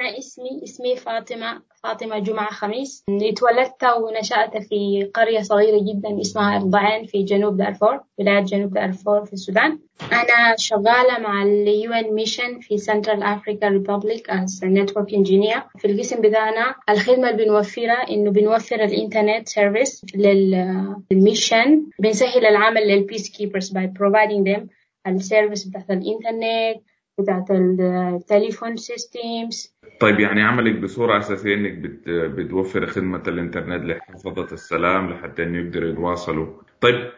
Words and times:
أنا 0.00 0.18
اسمي 0.18 0.60
اسمي 0.64 0.96
فاطمة 0.96 1.62
فاطمة 1.82 2.18
جمعة 2.18 2.50
خميس. 2.52 3.04
اتولدت 3.10 3.84
ونشأت 3.84 4.56
في 4.56 5.10
قرية 5.14 5.40
صغيرة 5.40 5.78
جدا 5.80 6.20
اسمها 6.20 6.56
الضعين 6.56 7.06
في 7.06 7.22
جنوب 7.22 7.56
دارفور 7.56 8.00
ولاية 8.18 8.40
جنوب 8.40 8.74
دارفور 8.74 9.24
في 9.24 9.32
السودان. 9.32 9.78
أنا 10.12 10.56
شغالة 10.58 11.18
مع 11.18 11.42
ال 11.42 11.92
UN 11.92 12.14
mission 12.14 12.60
في 12.60 12.78
Central 12.78 13.22
Africa 13.22 13.68
Republic 13.68 14.30
as 14.30 14.64
network 14.64 15.14
engineer 15.14 15.62
في 15.78 15.84
القسم 15.90 16.20
بتاعنا 16.20 16.74
الخدمة 16.90 17.30
اللي 17.30 17.44
بنوفرها 17.44 18.10
إنه 18.10 18.30
بنوفر 18.30 18.84
الإنترنت 18.84 19.48
service 19.48 20.02
لل 20.14 20.52
mission 20.52 21.86
بنسهل 21.98 22.46
العمل 22.46 22.88
لل 22.88 23.30
peacekeepers 23.36 23.72
by 23.78 23.82
providing 23.82 24.44
them 24.52 24.62
ال 25.06 25.13
service 25.13 25.64
بتاعت 25.64 25.90
الإنترنت. 25.90 26.82
بتاعت 27.18 27.50
التليفون 27.50 28.76
systems 28.76 29.74
طيب 30.00 30.20
يعني 30.20 30.42
عملك 30.42 30.78
بصورة 30.78 31.18
أساسية 31.18 31.54
إنك 31.54 31.72
بت... 31.72 32.08
بتوفر 32.08 32.86
خدمة 32.86 33.22
الإنترنت 33.28 33.84
لحفظة 33.84 34.52
السلام 34.52 35.10
لحتى 35.10 35.42
إنه 35.42 35.58
يقدروا 35.58 35.90
يتواصلوا. 35.90 36.46
طيب 36.80 37.10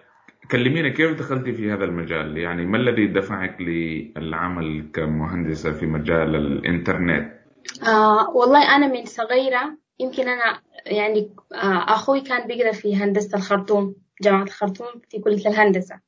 كلمينا 0.51 0.89
كيف 0.89 1.19
دخلتي 1.19 1.53
في 1.53 1.73
هذا 1.73 1.85
المجال؟ 1.85 2.39
يعني 2.39 2.67
ما 2.67 2.77
الذي 2.77 3.07
دفعك 3.07 3.61
للعمل 3.61 4.91
كمهندسة 4.95 5.73
في 5.73 5.87
مجال 5.87 6.37
الإنترنت؟ 6.37 7.33
آه 7.87 8.31
والله 8.31 8.77
أنا 8.77 8.87
من 8.87 9.05
صغيرة 9.05 9.77
يمكن 10.01 10.29
أنا 10.29 10.61
يعني 10.87 11.31
آه 11.53 11.85
أخوي 11.95 12.21
كان 12.21 12.47
بيقرأ 12.47 12.73
في 12.73 12.97
هندسة 12.97 13.39
الخرطوم 13.39 13.95
جامعة 14.23 14.43
الخرطوم 14.43 14.89
في 15.11 15.19
كلية 15.19 15.49
الهندسة. 15.49 16.01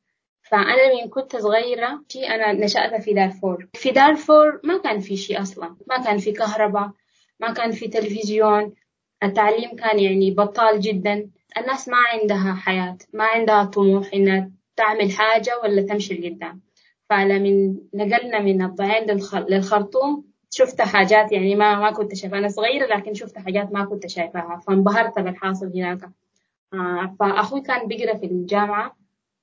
فأنا 0.51 0.95
من 1.03 1.09
كنت 1.11 1.37
صغيرة 1.37 2.03
شي 2.09 2.27
أنا 2.27 2.53
نشأت 2.53 3.01
في 3.03 3.13
دارفور. 3.13 3.69
في 3.75 3.91
دارفور 3.91 4.61
ما 4.65 4.79
كان 4.79 5.01
في 5.01 5.17
شيء 5.17 5.43
أصلا. 5.43 5.77
ما 5.89 6.05
كان 6.05 6.19
في 6.19 6.33
كهرباء 6.33 6.91
ما 7.41 7.53
كان 7.53 7.71
في 7.73 7.89
تلفزيون. 7.89 8.75
التعليم 9.23 9.77
كان 9.77 9.99
يعني 9.99 10.31
بطال 10.31 10.81
جدا. 10.81 11.31
الناس 11.59 11.89
ما 11.89 11.97
عندها 12.13 12.55
حياة 12.55 12.99
ما 13.13 13.25
عندها 13.25 13.65
طموح 13.65 14.11
إنها 14.15 14.51
تعمل 14.77 15.11
حاجة 15.13 15.61
ولا 15.63 15.83
تمشي 15.83 16.15
لقدام. 16.15 16.61
فلما 17.11 17.75
نقلنا 17.95 18.39
من 18.39 18.63
الضعين 18.63 19.21
للخرطوم 19.35 20.25
شفت 20.51 20.81
حاجات 20.83 21.33
يعني 21.33 21.55
ما 21.55 21.75
ما 21.81 21.91
كنت 21.91 22.15
شايفها. 22.15 22.39
أنا 22.39 22.49
صغيرة 22.49 22.87
لكن 22.97 23.15
شفت 23.15 23.39
حاجات 23.39 23.73
ما 23.73 23.85
كنت 23.85 24.07
شايفاها 24.07 24.61
فانبهرت 24.67 25.19
بالحاصل 25.19 25.67
هناك. 25.67 26.11
آه 26.75 27.17
فأخوي 27.21 27.61
كان 27.61 27.89
بيقرأ 27.89 28.15
في 28.15 28.27
الجامعة. 28.27 28.97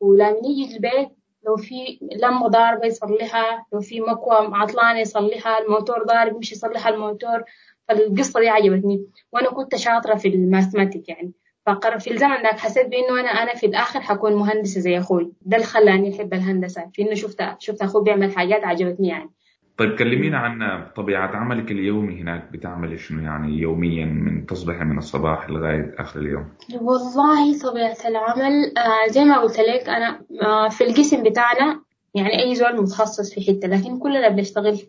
ولما 0.04 0.40
يجي 0.46 0.76
البيت 0.76 1.10
لو 1.46 1.56
في 1.58 2.00
لمبة 2.24 2.48
ضاربة 2.48 2.86
يصلحها 2.86 3.66
لو 3.74 3.80
في 3.82 4.02
مكوى 4.02 4.36
عطلانة 4.54 5.00
يصلحها 5.00 5.60
الموتور 5.60 6.04
ضارب 6.04 6.36
يمشي 6.36 6.56
يصلح 6.56 6.88
الموتور 6.88 7.44
فالقصة 7.88 8.40
دي 8.40 8.50
عجبتني. 8.50 9.06
وأنا 9.34 9.50
كنت 9.50 9.76
شاطرة 9.76 10.16
في 10.16 10.28
الماثماتيك 10.28 11.10
يعني. 11.10 11.32
فقرر 11.66 12.00
في 12.00 12.12
الزمن 12.14 12.44
ذاك 12.44 12.60
حسيت 12.60 12.88
بإنه 12.88 13.20
أنا 13.20 13.30
أنا 13.30 13.56
في 13.56 13.66
الآخر 13.66 14.02
حكون 14.02 14.36
مهندسه 14.36 14.82
زي 14.82 14.98
أخوي. 15.00 15.32
ده 15.42 15.58
اللي 15.58 15.68
خلاني 15.68 16.16
أحب 16.16 16.34
الهندسة. 16.34 16.90
في 16.94 17.02
إنه 17.02 17.14
شفت 17.14 17.56
شفت 17.60 17.82
أخوي 17.82 18.04
بيعمل 18.04 18.32
حاجات 18.38 18.64
عجبتني 18.64 19.08
يعني. 19.08 19.30
طيب 19.78 19.96
كلمينا 19.96 20.38
عن 20.38 20.88
طبيعة 20.96 21.28
عملك 21.36 21.72
اليومي 21.72 22.22
هناك 22.22 22.52
بتعملي 22.52 22.98
شنو 22.98 23.24
يعني 23.24 23.58
يوميا 23.58 24.06
من 24.06 24.46
تصبحي 24.46 24.84
من 24.84 24.98
الصباح 24.98 25.50
لغاية 25.50 25.96
آخر 25.98 26.20
اليوم؟ 26.20 26.50
والله 26.82 27.60
طبيعة 27.60 27.98
العمل 28.06 28.78
آه 28.78 29.08
زي 29.12 29.24
ما 29.24 29.40
قلت 29.40 29.60
لك 29.60 29.90
أنا 29.90 30.22
آه 30.42 30.70
في 30.70 30.84
القسم 30.84 31.24
بتاعنا 31.24 31.82
يعني 32.16 32.44
أي 32.44 32.56
زول 32.56 32.82
متخصص 32.82 33.34
في 33.34 33.42
حتة 33.42 33.68
لكن 33.68 34.00
كلنا 34.00 34.30
بنشتغل. 34.30 34.80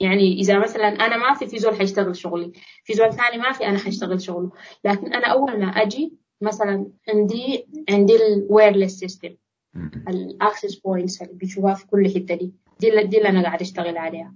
يعني 0.00 0.32
إذا 0.40 0.58
مثلا 0.58 0.88
أنا 0.88 1.16
ما 1.16 1.34
في 1.34 1.46
في 1.46 1.58
زول 1.58 1.76
حيشتغل 1.76 2.16
شغلي 2.16 2.52
في 2.84 2.92
زول 2.92 3.12
ثاني 3.12 3.42
ما 3.42 3.52
في 3.52 3.66
أنا 3.66 3.78
حيشتغل 3.78 4.20
شغله. 4.20 4.50
لكن 4.84 5.12
أنا 5.14 5.26
أول 5.26 5.60
ما 5.60 5.66
أجي 5.66 6.12
مثلا 6.40 6.86
عندي 7.08 7.66
عندي 7.90 8.12
ال 8.16 8.24
wireless 8.24 8.92
system 8.92 9.30
ال 10.08 10.17
access 10.17 10.74
points 10.74 11.22
اللي 11.22 11.34
بيشوفها 11.34 11.74
في 11.74 11.86
كل 11.86 12.08
حتة 12.08 12.34
دي. 12.34 12.52
دي 12.90 13.02
دي 13.04 13.18
اللي 13.18 13.28
أنا 13.28 13.42
قاعد 13.42 13.60
أشتغل 13.60 13.96
عليها. 13.96 14.34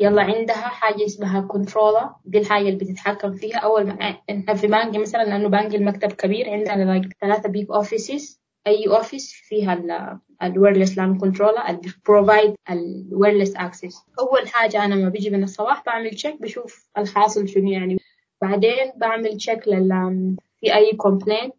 يلا 0.00 0.22
عندها 0.22 0.54
حاجة 0.54 1.04
اسمها 1.04 1.40
controller 1.40 2.10
دي 2.24 2.38
الحاجة 2.38 2.62
اللي 2.68 2.76
بتتحكم 2.78 3.32
فيها. 3.32 3.56
أول 3.58 3.86
ما 3.86 3.92
إحنا 4.30 4.54
في 4.54 4.66
بنك 4.66 4.96
مثلا 4.96 5.22
لأنه 5.24 5.48
بنك 5.48 5.74
المكتب 5.74 6.12
كبير 6.12 6.50
عندنا 6.50 7.02
ثلاثة 7.20 7.48
big 7.48 7.66
offices 7.70 8.40
أي 8.66 8.88
office 8.88 9.32
فيها 9.32 9.78
ال 10.42 10.48
wireless 10.48 10.98
لأن 10.98 11.18
controller 11.18 11.68
اللي 11.68 11.92
provide 12.08 12.54
ال 12.70 12.80
wireless 12.80 13.56
access 13.56 13.96
أول 14.20 14.48
حاجة 14.48 14.84
أنا 14.84 14.94
ما 14.94 15.08
بيجي 15.08 15.30
من 15.30 15.42
الصباح 15.42 15.82
بعمل 15.86 16.10
check 16.10 16.42
بشوف 16.42 16.88
الحاصل 16.98 17.48
شنو 17.48 17.70
يعني. 17.70 17.96
بعدين 18.42 18.92
بعمل 18.96 19.36
check 19.36 19.68
لل 19.68 20.36
في 20.60 20.74
أي 20.74 20.92
complain 20.96 21.50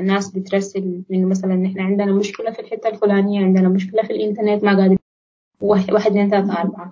الناس 0.00 0.30
بترسل 0.30 1.02
إنه 1.12 1.28
مثلا 1.28 1.54
نحن 1.54 1.80
عندنا 1.80 2.12
مشكلة 2.12 2.50
في 2.50 2.58
الحتة 2.60 2.88
الفلانية 2.88 3.44
عندنا 3.44 3.68
مشكلة 3.68 4.02
في 4.02 4.12
الإنترنت 4.12 4.64
ما 4.64 4.76
قادر 4.80 4.95
واحد 5.60 5.94
اثنين 5.94 6.30
ثلاثة 6.30 6.60
أربعة. 6.60 6.90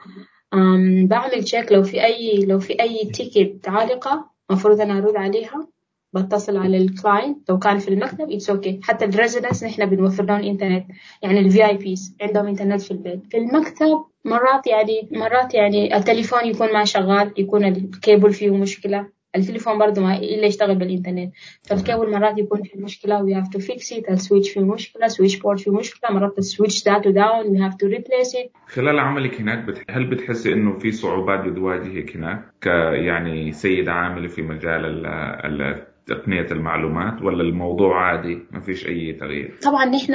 بعمل 1.06 1.44
check 1.44 1.72
لو 1.72 1.82
في 1.82 2.04
أي 2.04 2.44
لو 2.46 2.58
في 2.58 2.82
أي 2.82 3.04
ticket 3.04 3.68
عالقة 3.68 4.30
المفروض 4.50 4.80
أنا 4.80 4.98
أرد 4.98 5.16
عليها 5.16 5.68
بتصل 6.12 6.56
على 6.56 6.76
ال 6.76 6.87
client 6.87 7.50
لو 7.50 7.58
كان 7.58 7.78
في 7.78 7.88
المكتب 7.88 8.30
it's 8.30 8.80
okay. 8.80 8.86
حتى 8.86 9.04
ال 9.04 9.10
residence 9.10 9.64
نحن 9.64 9.86
بنوفر 9.86 10.24
لهم 10.24 10.42
انترنت 10.42 10.86
يعني 11.22 11.38
ال 11.38 11.66
VIPs 11.66 12.16
عندهم 12.20 12.46
انترنت 12.46 12.82
في 12.82 12.90
البيت. 12.90 13.20
في 13.30 13.36
المكتب 13.36 14.04
مرات 14.24 14.66
يعني 14.66 15.08
مرات 15.12 15.54
يعني 15.54 15.96
التليفون 15.96 16.44
يكون 16.44 16.72
ما 16.72 16.84
شغال 16.84 17.32
يكون 17.38 17.64
الكيبل 17.64 18.32
فيه 18.32 18.50
مشكلة. 18.50 19.13
التليفون 19.36 19.78
برضه 19.78 20.02
ما 20.02 20.16
إلا 20.16 20.46
يشتغل 20.46 20.74
بالإنترنت. 20.74 21.32
فالكيبل 21.62 22.10
مرات 22.10 22.38
يكون 22.38 22.62
في 22.62 22.78
مشكلة 22.78 23.26
we 23.26 23.42
have 23.42 23.48
to 23.48 23.64
fix 23.64 23.96
it 23.96 24.10
ال 24.10 24.16
switch 24.16 24.50
في 24.50 24.60
مشكلة 24.60 25.08
switch 25.08 25.36
board 25.36 25.58
في 25.58 25.70
مشكلة 25.70 26.10
مرات 26.10 26.38
ال 26.38 26.45
switch 26.45 26.84
ذاته 26.84 27.10
down 27.10 27.44
we 27.44 27.70
have 27.70 27.74
to 27.74 27.96
replace 27.96 28.34
it. 28.34 28.72
خلال 28.72 28.98
عملك 28.98 29.40
هناك 29.40 29.64
بت... 29.64 29.82
هل 29.90 30.06
بتحسي 30.06 30.52
إنه 30.52 30.78
في 30.78 30.92
صعوبات 30.92 31.40
بتواجهك 31.40 32.16
هناك 32.16 32.44
ك 32.60 32.66
يعني 33.06 33.52
سيدة 33.52 33.92
عاملة 33.92 34.28
في 34.28 34.42
مجال 34.42 34.84
ال... 34.84 35.06
ال... 35.06 35.86
تقنية 36.06 36.46
المعلومات 36.50 37.22
ولا 37.22 37.42
الموضوع 37.42 38.00
عادي 38.00 38.38
ما 38.50 38.60
فيش 38.60 38.86
أي 38.88 39.12
تغيير؟ 39.12 39.58
طبعا 39.62 39.84
نحن 39.84 40.14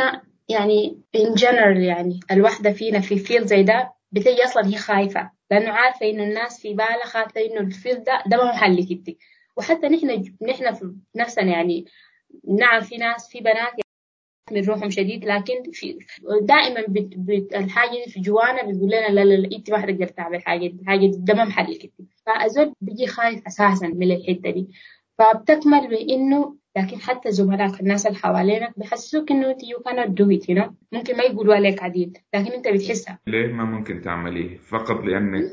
يعني 0.50 0.98
in 1.18 1.40
general 1.40 1.78
يعني 1.78 2.20
الوحدة 2.32 2.72
فينا 2.72 3.00
في 3.00 3.18
field 3.18 3.46
زي 3.46 3.64
ده 3.64 3.94
بتجي 4.12 4.44
أصلا 4.44 4.68
هي 4.68 4.76
خايفة. 4.76 5.30
لأنه 5.52 5.72
عارفة 5.72 6.10
إنه 6.10 6.24
الناس 6.24 6.62
في 6.62 6.74
بالها 6.74 7.06
خاطرة 7.06 7.42
إنه 7.42 7.60
ال 7.60 7.67
field 7.67 8.04
ده 8.04 8.24
ده 8.28 8.38
ما 8.38 8.52
محلك 8.52 8.92
أنت 8.92 9.10
وحتى 9.58 9.88
نحن 9.88 10.24
نحن 10.42 10.74
في 10.74 10.96
نفسنا 11.16 11.52
يعني 11.52 11.86
نعم 12.60 12.82
في 12.82 12.98
ناس 12.98 13.30
في 13.30 13.40
بنات 13.40 13.74
من 14.52 14.64
روحهم 14.64 14.90
شديد 14.90 15.26
لكن 15.26 15.72
في 15.72 16.00
دائما 16.42 16.82
بت 16.88 17.14
بت 17.18 17.56
الحاجة 17.56 18.06
في 18.08 18.20
جوانا 18.22 18.64
بتقول 18.64 18.88
لنا 18.90 19.08
لا 19.10 19.26
لا, 19.26 19.34
لا 19.36 19.58
إنت 19.58 19.72
ما 19.72 19.78
حتقدر 19.82 20.08
تعمل 20.08 20.36
الحاجة 20.36 20.60
دي 20.68 20.78
الحاجة 20.82 21.00
دي 21.00 21.18
ده 21.18 21.34
ما 21.34 21.44
محلك 21.46 21.92
فالزول 22.26 22.74
بيجي 22.82 23.08
خايف 23.08 23.48
أساسا 23.48 23.88
من 23.88 24.12
الحتة 24.12 24.50
دي. 24.50 24.68
فبتكمل 25.18 25.88
بإنه 25.88 26.56
لكن 26.78 26.98
حتى 26.98 27.32
زملائك 27.32 27.82
الناس 27.82 28.08
اللي 28.08 28.18
حوالينك 28.18 28.80
بيحسسوك 28.80 29.32
إنه 29.32 29.54
cannot 29.54 30.10
do 30.10 30.26
it 30.38 30.44
you 30.52 30.60
know 30.60 30.72
ممكن 30.92 31.18
ما 31.18 31.24
يقولوا 31.24 31.56
عليك 31.56 31.84
عديل 31.84 32.18
لكن 32.34 32.52
أنت 32.52 32.68
بتحسها. 32.68 33.20
ليه 33.28 33.48
ما 33.54 33.66
ممكن 33.66 34.02
تعمليه؟ 34.02 34.58
فقط 34.58 35.06
لأنك 35.06 35.52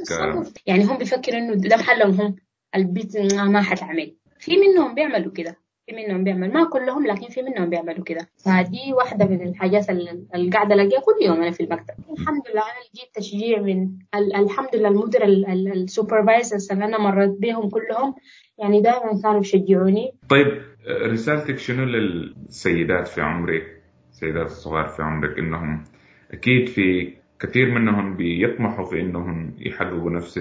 يعني 0.66 0.84
هم 0.84 0.98
بيفكروا 0.98 1.38
إنه 1.38 1.54
ده 1.54 1.76
محلهم 1.76 2.20
هم. 2.20 2.36
البيت 2.74 3.16
ما 3.34 3.62
حتعمل. 3.62 4.16
في 4.38 4.56
منهم 4.56 4.94
بيعملوا 4.94 5.32
كده. 5.32 5.56
في 5.86 5.92
منهم 5.92 6.24
بيعمل. 6.24 6.52
ما 6.52 6.64
كلهم 6.64 7.06
لكن 7.06 7.28
في 7.28 7.42
منهم 7.42 7.70
بيعملوا 7.70 8.04
كده. 8.04 8.28
فدي 8.44 8.92
واحدة 8.92 9.26
من 9.26 9.48
الحاجات 9.48 9.90
اللي 9.90 10.50
قاعدة 10.50 10.74
ألاقيها 10.74 11.00
كل 11.00 11.26
يوم 11.26 11.36
أنا 11.36 11.50
في 11.50 11.62
المكتب. 11.62 11.94
الحمد 12.18 12.42
لله 12.50 12.62
أنا 12.62 12.80
لقيت 12.94 13.14
تشجيع 13.14 13.60
من 13.60 13.88
الحمد 14.14 14.76
لله 14.76 14.88
المدير 14.88 15.24
السوبرفايزرز 15.72 16.72
اللي 16.72 16.84
أنا 16.84 16.98
مريت 16.98 17.30
بهم 17.40 17.68
كلهم 17.68 18.14
يعني 18.58 18.80
دائما 18.80 19.20
كانوا 19.22 19.40
يشجعوني. 19.40 20.12
طيب 20.28 20.62
رسالتك 21.12 21.58
شنو 21.58 21.84
للسيدات 21.84 23.08
في 23.08 23.20
عمرك؟ 23.20 23.82
السيدات 24.10 24.46
الصغار 24.46 24.86
في 24.88 25.02
عمرك 25.02 25.38
إنهم 25.38 25.84
أكيد 26.32 26.68
في 26.68 27.12
كثير 27.40 27.70
منهم 27.70 28.16
بيطمحوا 28.16 28.84
في 28.84 29.00
إنهم 29.00 29.54
يحققوا 29.58 30.10
نفس 30.10 30.38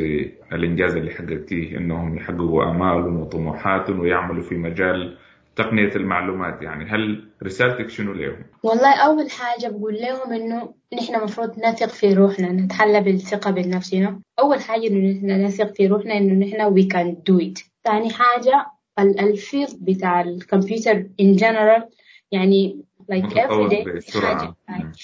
الإنجاز 0.54 0.96
اللي 0.96 1.12
حققتيه 1.12 1.78
إنهم 1.78 2.18
يحققوا 2.18 2.64
امالهم 2.64 3.20
وطموحاتهم 3.20 4.00
ويعملوا 4.00 4.44
في 4.44 4.56
مجال 4.56 5.18
تقنية 5.56 5.96
المعلومات 5.96 6.62
يعني 6.62 6.86
هل 6.86 7.30
رسالتك 7.44 7.90
شنو 7.90 8.14
لهم؟ 8.14 8.46
والله 8.64 8.96
أول 8.96 9.32
حاجة 9.32 9.68
بقول 9.68 9.94
لهم 9.94 10.34
إنه 10.34 10.74
نحن 10.94 11.16
المفروض 11.16 11.60
نثق 11.60 11.90
في 11.90 12.14
روحنا 12.14 12.52
نتحلى 12.52 13.02
بالثقة 13.02 13.52
بنفسنا 13.52 14.22
أول 14.40 14.62
حاجة 14.62 14.88
إنه 14.88 15.12
نحن 15.12 15.46
نثق 15.46 15.74
في 15.74 15.88
روحنا 15.88 16.18
إنه 16.18 16.46
نحن 16.46 16.76
we 16.76 16.88
can 16.88 17.16
do 17.32 17.46
it. 17.46 17.64
ثاني 17.84 18.10
حاجة 18.10 18.66
الفيلد 19.00 19.78
بتاع 19.82 20.22
الكمبيوتر 20.22 21.04
in 21.22 21.38
general 21.40 21.84
يعني 22.32 22.86
like 23.12 23.34
every 23.34 23.70
day 23.70 24.12
حاجة, 24.22 24.56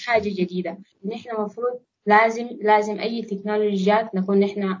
حاجة 0.06 0.28
جديدة. 0.28 0.78
نحن 1.04 1.36
المفروض 1.38 1.80
لازم 2.06 2.48
لازم 2.62 2.98
أي 2.98 3.22
technologies 3.22 4.14
نكون 4.14 4.40
نحن 4.40 4.78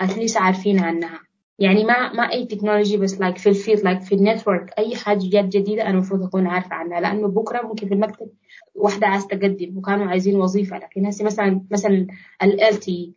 at 0.00 0.10
least 0.10 0.36
عارفين 0.36 0.78
عنها. 0.78 1.20
يعني 1.60 1.84
ما 1.84 2.12
ما 2.12 2.22
أي 2.32 2.46
technology 2.46 2.96
بس 2.96 3.20
like 3.20 3.40
في 3.40 3.48
ال 3.48 3.53
field 3.53 3.80
like 3.80 4.02
في 4.02 4.14
ال 4.14 4.21
network 4.21 4.74
أي 4.78 4.96
حاجة 4.96 5.18
جديدة 5.42 5.82
أنا 5.82 5.90
المفروض 5.90 6.22
أكون 6.22 6.46
عارفة 6.46 6.74
عنها. 6.74 7.00
لأنه 7.00 7.28
بكرة 7.28 7.62
ممكن 7.66 7.88
في 7.88 7.94
المكتب 7.94 8.30
واحدة 8.74 9.06
عايزة 9.06 9.28
تقدم 9.28 9.78
وكانوا 9.78 10.06
عايزين 10.06 10.36
وظيفة. 10.36 10.78
لكن 10.78 11.06
هسه 11.06 11.24
مثلا 11.24 11.64
مثلا 11.70 12.06
ال 12.42 12.80
تي 12.80 13.14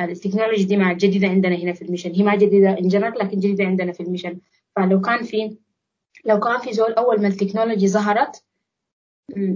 ال 0.00 0.06
technology 0.06 0.64
دي 0.64 0.76
مع 0.76 0.92
جديدة 0.92 1.28
عندنا 1.28 1.56
هنا 1.56 1.72
في 1.72 1.82
ال 1.82 1.85
mission. 1.85 2.12
هي 2.12 2.22
ما 2.22 2.36
جديدة 2.36 2.78
in 2.78 2.88
general 2.88 3.18
لكن 3.18 3.38
جديدة 3.38 3.64
عندنا 3.64 3.92
في 3.92 4.02
ال 4.02 4.06
mission. 4.06 4.38
فلو 4.76 5.00
كان 5.00 5.22
في 5.22 5.56
لو 6.24 6.40
كان 6.40 6.58
في 6.58 6.72
زول 6.72 6.92
أول 6.92 7.22
ما 7.22 7.28
ال 7.28 7.34
technology 7.34 7.88
ظهرت 7.88 8.44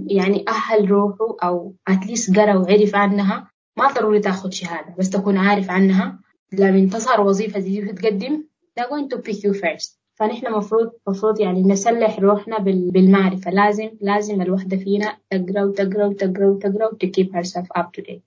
يعني 0.07 0.45
أهل 0.47 0.91
روحه 0.91 1.35
أو 1.43 1.75
اتليست 1.87 2.39
قرأ 2.39 2.55
وعرف 2.55 2.95
عنها 2.95 3.51
ما 3.77 3.87
ضروري 3.87 4.19
تاخذ 4.19 4.49
شهادة. 4.49 4.95
بس 4.99 5.09
تكون 5.09 5.37
عارف 5.37 5.69
عنها 5.69 6.19
لما 6.53 6.89
تظهر 6.89 7.21
وظيفة 7.21 7.59
دي 7.59 7.83
وتقدم 7.83 8.43
they're 8.79 8.89
going 8.89 9.09
to 9.09 9.17
pick 9.17 9.43
you 9.43 9.53
first. 9.53 10.01
فنحن 10.15 10.51
مفروض 10.51 10.91
مفروض 11.07 11.39
يعني 11.39 11.63
نسلح 11.63 12.19
روحنا 12.19 12.57
بالمعرفة. 12.59 13.51
لازم 13.51 13.89
لازم 14.01 14.41
الوحدة 14.41 14.77
فينا 14.77 15.17
تقرأ 15.29 15.63
وتقرأ 15.63 16.05
وتقرأ 16.05 16.45
وتقرأ 16.45 16.89
to 16.89 17.07
keep 17.07 17.33
herself 17.33 17.67
up 17.79 17.85
to 17.93 18.01
date. 18.01 18.21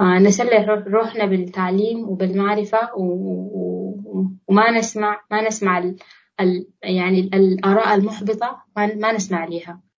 آه 0.00 0.18
نسلح 0.18 0.68
روحنا 0.68 1.26
بالتعليم 1.26 2.08
وبالمعرفة 2.08 2.94
و... 2.96 3.02
و... 3.02 4.30
وما 4.48 4.70
نسمع 4.78 5.20
ما 5.30 5.48
نسمع 5.48 5.78
ال... 5.78 5.96
ال... 6.40 6.66
يعني 6.82 7.20
الآراء 7.20 7.94
المحبطة 7.94 8.62
ما, 8.76 8.94
ما 8.94 9.12
نسمع 9.12 9.44
ليها. 9.44 9.80